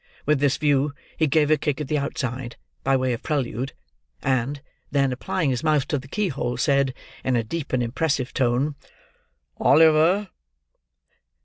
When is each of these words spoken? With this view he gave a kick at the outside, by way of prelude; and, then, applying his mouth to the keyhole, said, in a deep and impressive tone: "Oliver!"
With 0.25 0.39
this 0.39 0.57
view 0.57 0.95
he 1.15 1.27
gave 1.27 1.51
a 1.51 1.57
kick 1.57 1.79
at 1.79 1.87
the 1.87 1.99
outside, 1.99 2.55
by 2.83 2.97
way 2.97 3.13
of 3.13 3.21
prelude; 3.21 3.73
and, 4.23 4.59
then, 4.89 5.11
applying 5.13 5.51
his 5.51 5.63
mouth 5.63 5.87
to 5.89 5.99
the 5.99 6.07
keyhole, 6.07 6.57
said, 6.57 6.95
in 7.23 7.35
a 7.35 7.43
deep 7.43 7.71
and 7.71 7.83
impressive 7.83 8.33
tone: 8.33 8.73
"Oliver!" 9.57 10.29